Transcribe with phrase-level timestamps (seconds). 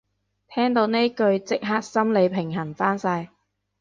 [0.51, 3.29] 聽到呢句即刻心理平衡返晒